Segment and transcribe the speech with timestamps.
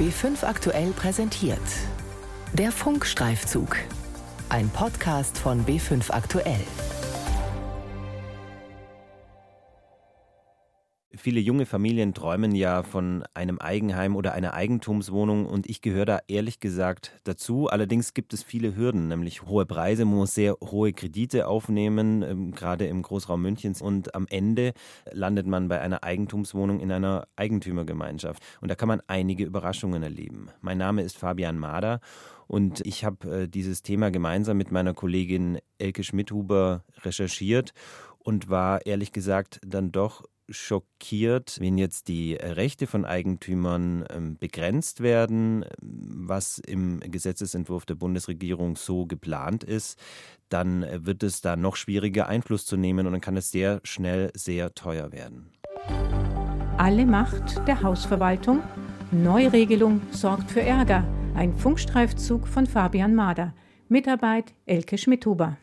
[0.00, 1.60] B5 aktuell präsentiert.
[2.54, 3.76] Der Funkstreifzug.
[4.48, 6.64] Ein Podcast von B5 aktuell.
[11.22, 16.20] Viele junge Familien träumen ja von einem Eigenheim oder einer Eigentumswohnung und ich gehöre da
[16.28, 17.66] ehrlich gesagt dazu.
[17.68, 22.52] Allerdings gibt es viele Hürden, nämlich hohe Preise, man muss sehr hohe Kredite aufnehmen, ähm,
[22.52, 24.72] gerade im Großraum Münchens und am Ende
[25.12, 30.48] landet man bei einer Eigentumswohnung in einer Eigentümergemeinschaft und da kann man einige Überraschungen erleben.
[30.62, 32.00] Mein Name ist Fabian Mader
[32.46, 37.74] und ich habe äh, dieses Thema gemeinsam mit meiner Kollegin Elke Schmidhuber recherchiert
[38.20, 45.00] und war ehrlich gesagt dann doch schockiert, wenn jetzt die Rechte von Eigentümern ähm, begrenzt
[45.00, 49.98] werden, was im Gesetzesentwurf der Bundesregierung so geplant ist,
[50.48, 54.30] dann wird es da noch schwieriger Einfluss zu nehmen und dann kann es sehr schnell
[54.34, 55.50] sehr teuer werden.
[56.76, 58.62] Alle Macht der Hausverwaltung.
[59.12, 61.04] Neuregelung sorgt für Ärger.
[61.34, 63.54] Ein Funkstreifzug von Fabian Mader.
[63.88, 65.56] Mitarbeit Elke Schmidhuber.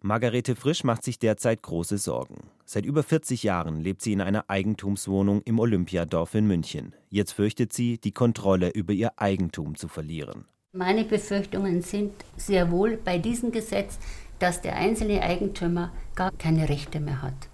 [0.00, 2.50] Margarete Frisch macht sich derzeit große Sorgen.
[2.68, 6.96] Seit über 40 Jahren lebt sie in einer Eigentumswohnung im Olympiadorf in München.
[7.10, 10.46] Jetzt fürchtet sie, die Kontrolle über ihr Eigentum zu verlieren.
[10.72, 14.00] Meine Befürchtungen sind sehr wohl bei diesem Gesetz,
[14.40, 17.48] dass der einzelne Eigentümer gar keine Rechte mehr hat.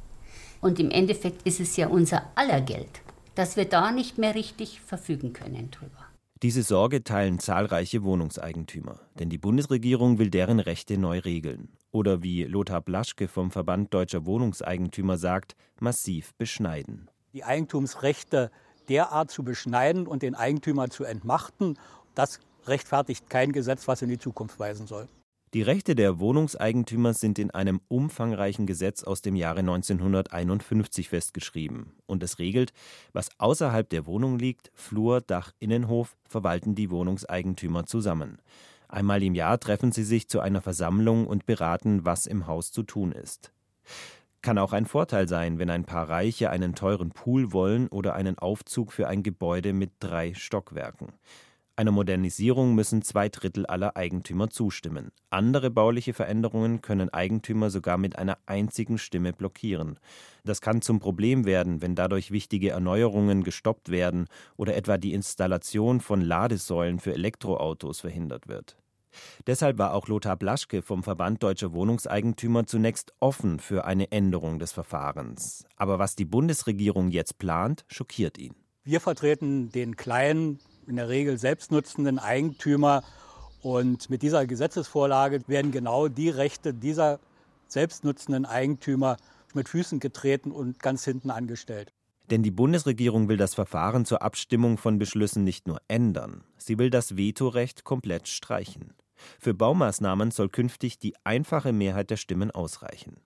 [0.62, 3.02] Und im Endeffekt ist es ja unser aller Geld,
[3.34, 6.06] dass wir da nicht mehr richtig verfügen können drüber.
[6.42, 11.68] Diese Sorge teilen zahlreiche Wohnungseigentümer, denn die Bundesregierung will deren Rechte neu regeln.
[11.92, 17.10] Oder wie Lothar Blaschke vom Verband Deutscher Wohnungseigentümer sagt, massiv beschneiden.
[17.34, 18.50] Die Eigentumsrechte
[18.88, 21.78] derart zu beschneiden und den Eigentümer zu entmachten,
[22.14, 25.06] das rechtfertigt kein Gesetz, was in die Zukunft weisen soll.
[25.54, 31.92] Die Rechte der Wohnungseigentümer sind in einem umfangreichen Gesetz aus dem Jahre 1951 festgeschrieben.
[32.06, 32.72] Und es regelt,
[33.12, 38.38] was außerhalb der Wohnung liegt, Flur, Dach, Innenhof, verwalten die Wohnungseigentümer zusammen.
[38.92, 42.82] Einmal im Jahr treffen sie sich zu einer Versammlung und beraten, was im Haus zu
[42.82, 43.50] tun ist.
[44.42, 48.38] Kann auch ein Vorteil sein, wenn ein paar Reiche einen teuren Pool wollen oder einen
[48.38, 51.08] Aufzug für ein Gebäude mit drei Stockwerken.
[51.74, 55.10] Einer Modernisierung müssen zwei Drittel aller Eigentümer zustimmen.
[55.30, 59.98] Andere bauliche Veränderungen können Eigentümer sogar mit einer einzigen Stimme blockieren.
[60.44, 64.26] Das kann zum Problem werden, wenn dadurch wichtige Erneuerungen gestoppt werden
[64.58, 68.76] oder etwa die Installation von Ladesäulen für Elektroautos verhindert wird.
[69.46, 74.72] Deshalb war auch Lothar Blaschke vom Verband Deutscher Wohnungseigentümer zunächst offen für eine Änderung des
[74.72, 75.64] Verfahrens.
[75.76, 78.54] Aber was die Bundesregierung jetzt plant, schockiert ihn.
[78.84, 83.02] Wir vertreten den kleinen in der Regel selbstnutzenden Eigentümer.
[83.60, 87.20] Und mit dieser Gesetzesvorlage werden genau die Rechte dieser
[87.68, 89.16] selbstnutzenden Eigentümer
[89.54, 91.92] mit Füßen getreten und ganz hinten angestellt.
[92.30, 96.90] Denn die Bundesregierung will das Verfahren zur Abstimmung von Beschlüssen nicht nur ändern, sie will
[96.90, 98.94] das Vetorecht komplett streichen.
[99.38, 103.16] Für Baumaßnahmen soll künftig die einfache Mehrheit der Stimmen ausreichen.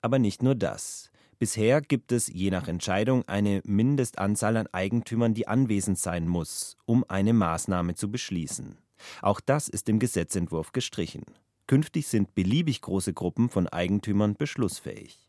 [0.00, 1.10] Aber nicht nur das.
[1.38, 7.04] Bisher gibt es je nach Entscheidung eine Mindestanzahl an Eigentümern, die anwesend sein muss, um
[7.08, 8.76] eine Maßnahme zu beschließen.
[9.22, 11.24] Auch das ist im Gesetzentwurf gestrichen.
[11.66, 15.26] Künftig sind beliebig große Gruppen von Eigentümern beschlussfähig.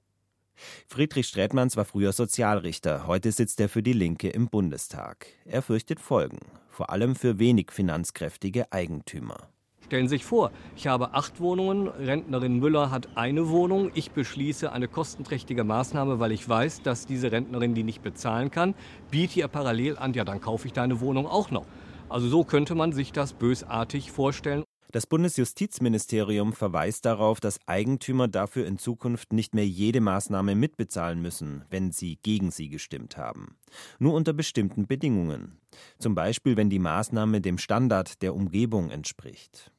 [0.88, 5.28] Friedrich Strätmanns war früher Sozialrichter, heute sitzt er für die Linke im Bundestag.
[5.46, 6.40] Er fürchtet Folgen,
[6.70, 9.50] vor allem für wenig finanzkräftige Eigentümer.
[9.92, 13.92] Stellen Sie sich vor, ich habe acht Wohnungen, Rentnerin Müller hat eine Wohnung.
[13.94, 18.74] Ich beschließe eine kostenträchtige Maßnahme, weil ich weiß, dass diese Rentnerin die nicht bezahlen kann.
[19.10, 21.66] Biete ihr parallel an, ja, dann kaufe ich deine Wohnung auch noch.
[22.08, 24.64] Also so könnte man sich das bösartig vorstellen.
[24.94, 31.66] Das Bundesjustizministerium verweist darauf, dass Eigentümer dafür in Zukunft nicht mehr jede Maßnahme mitbezahlen müssen,
[31.70, 33.58] wenn sie gegen sie gestimmt haben.
[34.00, 35.60] Nur unter bestimmten Bedingungen.
[35.98, 39.72] Zum Beispiel, wenn die Maßnahme dem Standard der Umgebung entspricht.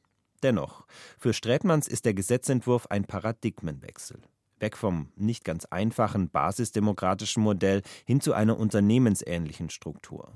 [0.43, 0.85] Dennoch,
[1.17, 4.19] für Strätmanns ist der Gesetzentwurf ein Paradigmenwechsel.
[4.59, 10.33] Weg vom nicht ganz einfachen basisdemokratischen Modell hin zu einer unternehmensähnlichen Struktur.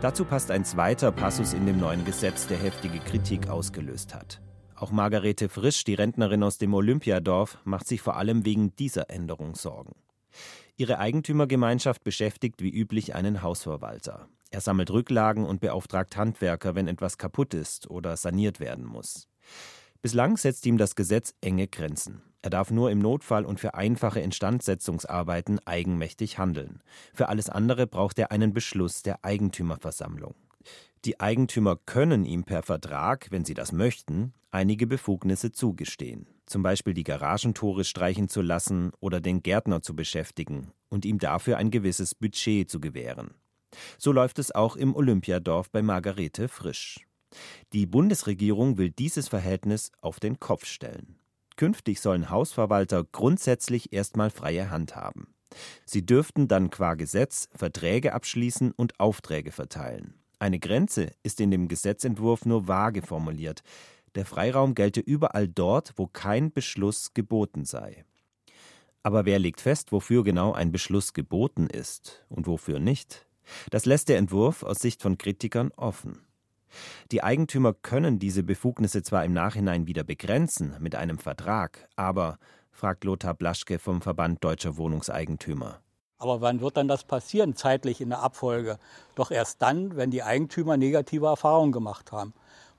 [0.00, 4.40] Dazu passt ein zweiter Passus in dem neuen Gesetz, der heftige Kritik ausgelöst hat.
[4.74, 9.54] Auch Margarete Frisch, die Rentnerin aus dem Olympiadorf, macht sich vor allem wegen dieser Änderung
[9.54, 9.94] Sorgen.
[10.76, 14.28] Ihre Eigentümergemeinschaft beschäftigt wie üblich einen Hausverwalter.
[14.50, 19.28] Er sammelt Rücklagen und beauftragt Handwerker, wenn etwas kaputt ist oder saniert werden muss.
[20.00, 22.22] Bislang setzt ihm das Gesetz enge Grenzen.
[22.40, 26.82] Er darf nur im Notfall und für einfache Instandsetzungsarbeiten eigenmächtig handeln.
[27.12, 30.34] Für alles andere braucht er einen Beschluss der Eigentümerversammlung.
[31.04, 36.94] Die Eigentümer können ihm per Vertrag, wenn sie das möchten, einige Befugnisse zugestehen, zum Beispiel
[36.94, 42.14] die Garagentore streichen zu lassen oder den Gärtner zu beschäftigen und ihm dafür ein gewisses
[42.14, 43.34] Budget zu gewähren.
[43.98, 47.06] So läuft es auch im Olympiadorf bei Margarete Frisch.
[47.72, 51.18] Die Bundesregierung will dieses Verhältnis auf den Kopf stellen.
[51.56, 55.34] Künftig sollen Hausverwalter grundsätzlich erstmal freie Hand haben.
[55.84, 60.14] Sie dürften dann qua Gesetz Verträge abschließen und Aufträge verteilen.
[60.38, 63.62] Eine Grenze ist in dem Gesetzentwurf nur vage formuliert.
[64.14, 68.04] Der Freiraum gelte überall dort, wo kein Beschluss geboten sei.
[69.02, 73.27] Aber wer legt fest, wofür genau ein Beschluss geboten ist und wofür nicht?
[73.70, 76.20] Das lässt der Entwurf aus Sicht von Kritikern offen.
[77.10, 82.38] Die Eigentümer können diese Befugnisse zwar im Nachhinein wieder begrenzen mit einem Vertrag, aber,
[82.70, 85.80] fragt Lothar Blaschke vom Verband Deutscher Wohnungseigentümer.
[86.18, 88.78] Aber wann wird dann das passieren, zeitlich in der Abfolge?
[89.14, 92.34] Doch erst dann, wenn die Eigentümer negative Erfahrungen gemacht haben.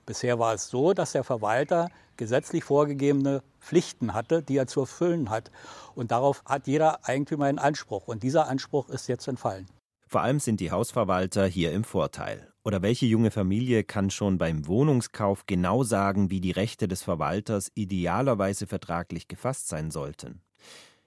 [0.05, 5.29] Bisher war es so, dass der Verwalter gesetzlich vorgegebene Pflichten hatte, die er zu erfüllen
[5.29, 5.51] hat.
[5.95, 8.07] Und darauf hat jeder Eigentümer einen Anspruch.
[8.07, 9.67] Und dieser Anspruch ist jetzt entfallen.
[10.11, 12.51] Vor allem sind die Hausverwalter hier im Vorteil.
[12.63, 17.71] Oder welche junge Familie kann schon beim Wohnungskauf genau sagen, wie die Rechte des Verwalters
[17.75, 20.41] idealerweise vertraglich gefasst sein sollten?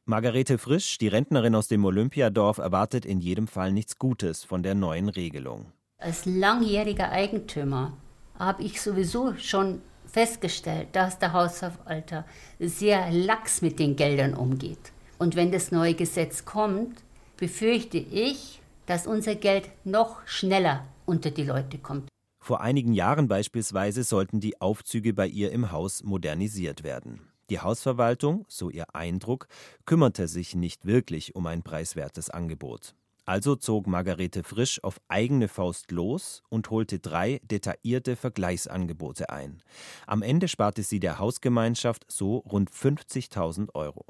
[0.04, 4.76] Margarete Frisch, die Rentnerin aus dem Olympiadorf, erwartet in jedem Fall nichts Gutes von der
[4.76, 5.72] neuen Regelung.
[5.98, 7.96] Als langjähriger Eigentümer
[8.38, 12.24] habe ich sowieso schon festgestellt, dass der Hausverwalter
[12.60, 14.92] sehr lax mit den Geldern umgeht.
[15.18, 17.02] Und wenn das neue Gesetz kommt,
[17.36, 22.08] befürchte ich, dass unser Geld noch schneller unter die Leute kommt.
[22.38, 27.20] Vor einigen Jahren beispielsweise sollten die Aufzüge bei ihr im Haus modernisiert werden.
[27.50, 29.46] Die Hausverwaltung, so ihr Eindruck,
[29.84, 32.94] kümmerte sich nicht wirklich um ein preiswertes Angebot.
[33.24, 39.62] Also zog Margarete Frisch auf eigene Faust los und holte drei detaillierte Vergleichsangebote ein.
[40.06, 44.06] Am Ende sparte sie der Hausgemeinschaft so rund 50.000 Euro.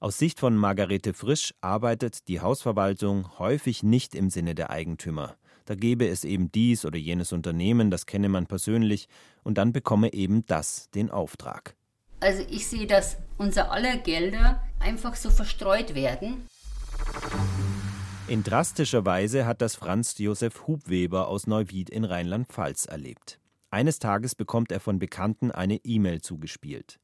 [0.00, 5.34] Aus Sicht von Margarete Frisch arbeitet die Hausverwaltung häufig nicht im Sinne der Eigentümer.
[5.64, 9.08] Da gebe es eben dies oder jenes Unternehmen, das kenne man persönlich,
[9.42, 11.74] und dann bekomme eben das den Auftrag.
[12.20, 16.46] Also ich sehe, dass unser aller Gelder einfach so verstreut werden.
[18.28, 23.40] In drastischer Weise hat das Franz Josef Hubweber aus Neuwied in Rheinland-Pfalz erlebt.
[23.70, 26.98] Eines Tages bekommt er von Bekannten eine E-Mail zugespielt.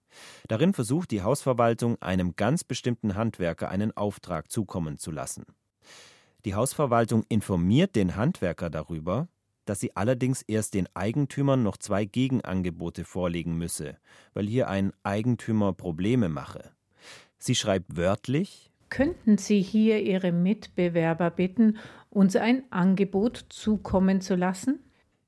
[0.49, 5.44] Darin versucht die Hausverwaltung, einem ganz bestimmten Handwerker einen Auftrag zukommen zu lassen.
[6.44, 9.28] Die Hausverwaltung informiert den Handwerker darüber,
[9.64, 13.96] dass sie allerdings erst den Eigentümern noch zwei Gegenangebote vorlegen müsse,
[14.34, 16.72] weil hier ein Eigentümer Probleme mache.
[17.38, 21.78] Sie schreibt wörtlich, könnten Sie hier Ihre Mitbewerber bitten,
[22.10, 24.78] uns ein Angebot zukommen zu lassen?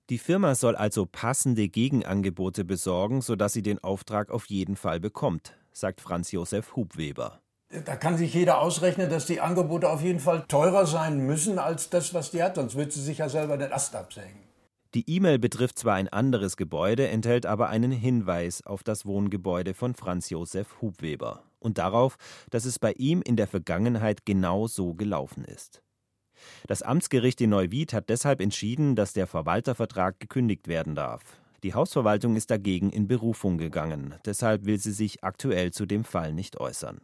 [0.09, 5.57] Die Firma soll also passende Gegenangebote besorgen, sodass sie den Auftrag auf jeden Fall bekommt,
[5.73, 7.41] sagt Franz Josef Hubweber.
[7.85, 11.91] Da kann sich jeder ausrechnen, dass die Angebote auf jeden Fall teurer sein müssen als
[11.91, 14.39] das, was die hat, sonst würde sie sich ja selber den Ast absägen.
[14.95, 19.97] Die E-Mail betrifft zwar ein anderes Gebäude, enthält aber einen Hinweis auf das Wohngebäude von
[19.97, 22.17] Franz Josef Hubweber und darauf,
[22.51, 25.83] dass es bei ihm in der Vergangenheit genau so gelaufen ist.
[26.67, 31.23] Das Amtsgericht in Neuwied hat deshalb entschieden, dass der Verwaltervertrag gekündigt werden darf.
[31.63, 36.33] Die Hausverwaltung ist dagegen in Berufung gegangen, deshalb will sie sich aktuell zu dem Fall
[36.33, 37.01] nicht äußern.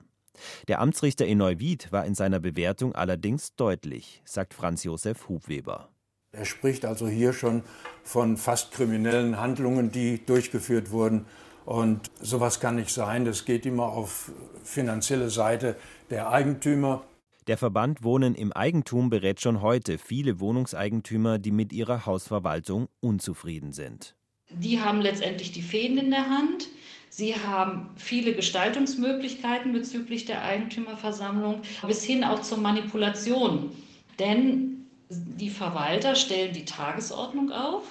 [0.68, 5.88] Der Amtsrichter in Neuwied war in seiner Bewertung allerdings deutlich, sagt Franz Josef Hubweber.
[6.32, 7.62] Er spricht also hier schon
[8.04, 11.26] von fast kriminellen Handlungen, die durchgeführt wurden
[11.66, 13.24] und sowas kann nicht sein.
[13.24, 14.32] Das geht immer auf
[14.64, 15.76] finanzielle Seite
[16.10, 17.04] der Eigentümer.
[17.48, 23.72] Der Verband Wohnen im Eigentum berät schon heute viele Wohnungseigentümer, die mit ihrer Hausverwaltung unzufrieden
[23.72, 24.14] sind.
[24.50, 26.68] Die haben letztendlich die Fäden in der Hand.
[27.08, 33.72] Sie haben viele Gestaltungsmöglichkeiten bezüglich der Eigentümerversammlung, bis hin auch zur Manipulation.
[34.20, 37.82] Denn die Verwalter stellen die Tagesordnung auf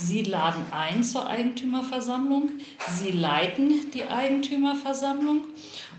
[0.00, 2.50] Sie laden ein zur Eigentümerversammlung,
[3.00, 5.42] Sie leiten die Eigentümerversammlung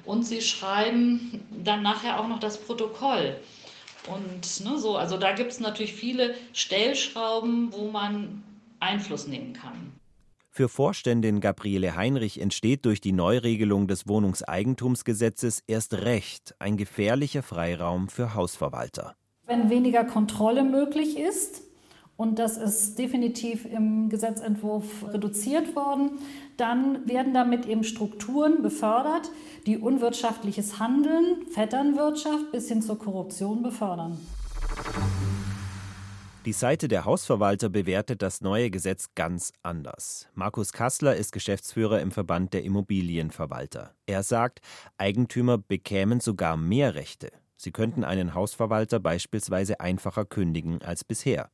[0.10, 3.36] und Sie schreiben dann nachher auch noch das Protokoll.
[4.08, 8.44] Und ne, so, also da gibt es natürlich viele Stellschrauben, wo man
[8.80, 9.94] Einfluss nehmen kann.
[10.50, 18.10] Für Vorständin Gabriele Heinrich entsteht durch die Neuregelung des Wohnungseigentumsgesetzes erst recht ein gefährlicher Freiraum
[18.10, 19.16] für Hausverwalter.
[19.46, 21.62] Wenn weniger Kontrolle möglich ist,
[22.20, 26.20] und das ist definitiv im Gesetzentwurf reduziert worden.
[26.58, 29.32] Dann werden damit eben Strukturen befördert,
[29.66, 34.20] die unwirtschaftliches Handeln, Vetternwirtschaft bis hin zur Korruption befördern.
[36.44, 40.28] Die Seite der Hausverwalter bewertet das neue Gesetz ganz anders.
[40.34, 43.94] Markus Kassler ist Geschäftsführer im Verband der Immobilienverwalter.
[44.08, 44.60] Er sagt,
[44.98, 47.32] Eigentümer bekämen sogar mehr Rechte.
[47.56, 51.50] Sie könnten einen Hausverwalter beispielsweise einfacher kündigen als bisher.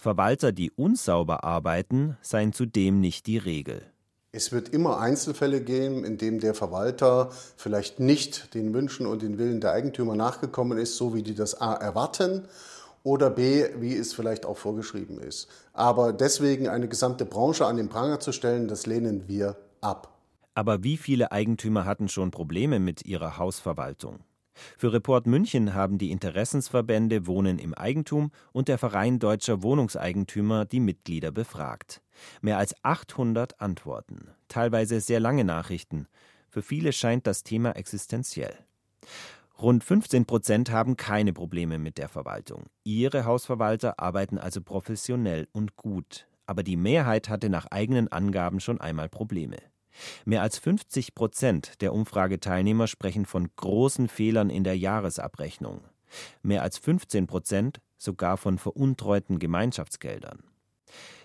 [0.00, 3.82] Verwalter, die unsauber arbeiten, seien zudem nicht die Regel.
[4.30, 9.38] Es wird immer Einzelfälle geben, in denen der Verwalter vielleicht nicht den Wünschen und den
[9.38, 12.46] Willen der Eigentümer nachgekommen ist, so wie die das A erwarten
[13.02, 15.48] oder B, wie es vielleicht auch vorgeschrieben ist.
[15.72, 20.16] Aber deswegen eine gesamte Branche an den Pranger zu stellen, das lehnen wir ab.
[20.54, 24.20] Aber wie viele Eigentümer hatten schon Probleme mit ihrer Hausverwaltung?
[24.76, 30.80] Für Report München haben die Interessensverbände Wohnen im Eigentum und der Verein Deutscher Wohnungseigentümer die
[30.80, 32.02] Mitglieder befragt.
[32.40, 36.06] Mehr als 800 Antworten, teilweise sehr lange Nachrichten.
[36.48, 38.54] Für viele scheint das Thema existenziell.
[39.60, 42.66] Rund 15 Prozent haben keine Probleme mit der Verwaltung.
[42.84, 46.28] Ihre Hausverwalter arbeiten also professionell und gut.
[46.46, 49.58] Aber die Mehrheit hatte nach eigenen Angaben schon einmal Probleme.
[50.24, 55.80] Mehr als 50 Prozent der Umfrageteilnehmer sprechen von großen Fehlern in der Jahresabrechnung.
[56.42, 60.42] Mehr als 15 Prozent sogar von veruntreuten Gemeinschaftsgeldern.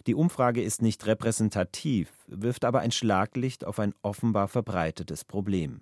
[0.08, 5.82] Die Umfrage ist nicht repräsentativ, wirft aber ein Schlaglicht auf ein offenbar verbreitetes Problem.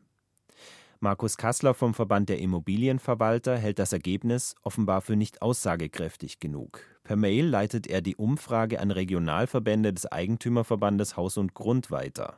[1.00, 6.82] Markus Kassler vom Verband der Immobilienverwalter hält das Ergebnis offenbar für nicht aussagekräftig genug.
[7.04, 12.38] Per Mail leitet er die Umfrage an Regionalverbände des Eigentümerverbandes Haus und Grund weiter.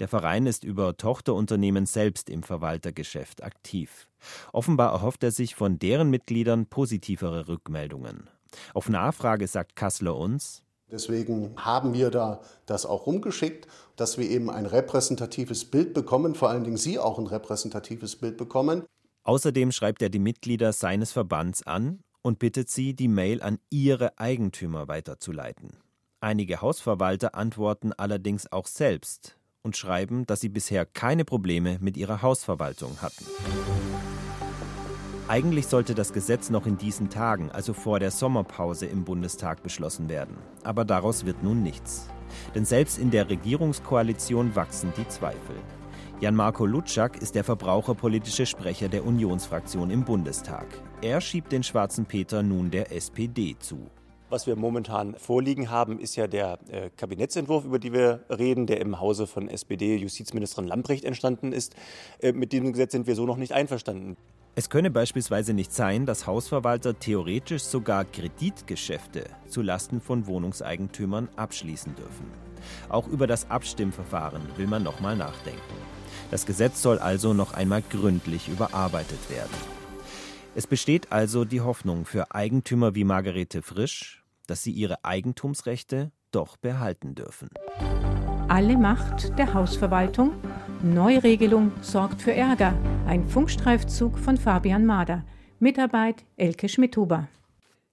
[0.00, 4.08] Der Verein ist über Tochterunternehmen selbst im Verwaltergeschäft aktiv.
[4.52, 8.28] Offenbar erhofft er sich von deren Mitgliedern positivere Rückmeldungen.
[8.74, 14.50] Auf Nachfrage sagt Kassler uns, Deswegen haben wir da das auch rumgeschickt, dass wir eben
[14.50, 18.84] ein repräsentatives Bild bekommen, vor allen Dingen Sie auch ein repräsentatives Bild bekommen.
[19.24, 24.18] Außerdem schreibt er die Mitglieder seines Verbands an und bittet sie, die Mail an ihre
[24.18, 25.78] Eigentümer weiterzuleiten.
[26.20, 29.35] Einige Hausverwalter antworten allerdings auch selbst
[29.66, 33.26] und schreiben, dass sie bisher keine Probleme mit ihrer Hausverwaltung hatten.
[35.28, 40.08] Eigentlich sollte das Gesetz noch in diesen Tagen, also vor der Sommerpause im Bundestag beschlossen
[40.08, 40.36] werden.
[40.62, 42.08] Aber daraus wird nun nichts.
[42.54, 45.56] Denn selbst in der Regierungskoalition wachsen die Zweifel.
[46.20, 50.66] Jan-Marco Lutschak ist der verbraucherpolitische Sprecher der Unionsfraktion im Bundestag.
[51.02, 53.90] Er schiebt den schwarzen Peter nun der SPD zu.
[54.28, 58.80] Was wir momentan vorliegen haben, ist ja der äh, Kabinettsentwurf, über den wir reden, der
[58.80, 61.76] im Hause von SPD-Justizministerin Lamprecht entstanden ist.
[62.18, 64.16] Äh, mit diesem Gesetz sind wir so noch nicht einverstanden.
[64.56, 71.94] Es könne beispielsweise nicht sein, dass Hausverwalter theoretisch sogar Kreditgeschäfte zu Lasten von Wohnungseigentümern abschließen
[71.94, 72.26] dürfen.
[72.88, 75.60] Auch über das Abstimmverfahren will man nochmal nachdenken.
[76.32, 79.75] Das Gesetz soll also noch einmal gründlich überarbeitet werden.
[80.56, 86.56] Es besteht also die Hoffnung für Eigentümer wie Margarete Frisch, dass sie ihre Eigentumsrechte doch
[86.56, 87.50] behalten dürfen.
[88.48, 90.32] Alle Macht der Hausverwaltung.
[90.82, 92.72] Neuregelung sorgt für Ärger.
[93.06, 95.26] Ein Funkstreifzug von Fabian Mader.
[95.58, 97.28] Mitarbeit Elke Schmidhuber.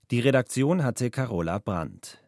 [0.10, 2.23] Die Redaktion hatte Carola Brandt.